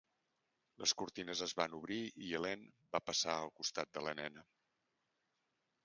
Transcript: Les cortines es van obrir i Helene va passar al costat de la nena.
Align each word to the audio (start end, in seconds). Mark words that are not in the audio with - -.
Les 0.83 0.93
cortines 1.01 1.43
es 1.47 1.53
van 1.59 1.77
obrir 1.81 1.99
i 2.29 2.31
Helene 2.39 2.73
va 2.97 3.05
passar 3.11 3.37
al 3.45 3.55
costat 3.61 3.97
de 3.99 4.05
la 4.09 4.19
nena. 4.25 4.49